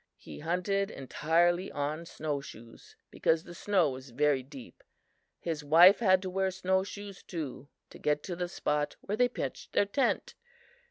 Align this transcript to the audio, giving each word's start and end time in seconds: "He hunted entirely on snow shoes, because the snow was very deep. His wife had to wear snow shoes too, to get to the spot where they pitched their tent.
"He 0.17 0.39
hunted 0.39 0.89
entirely 0.89 1.71
on 1.71 2.07
snow 2.07 2.41
shoes, 2.41 2.95
because 3.11 3.43
the 3.43 3.53
snow 3.53 3.91
was 3.91 4.09
very 4.09 4.41
deep. 4.41 4.83
His 5.39 5.63
wife 5.63 5.99
had 5.99 6.23
to 6.23 6.29
wear 6.31 6.49
snow 6.49 6.81
shoes 6.81 7.21
too, 7.21 7.69
to 7.91 7.99
get 7.99 8.23
to 8.23 8.35
the 8.35 8.49
spot 8.49 8.95
where 9.01 9.15
they 9.17 9.29
pitched 9.29 9.73
their 9.73 9.85
tent. 9.85 10.33